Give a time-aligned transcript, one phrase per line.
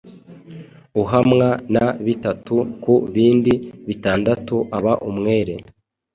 [1.01, 3.53] ahamwa na bitatu, ku bindi
[3.87, 5.55] bitandatu aba umwere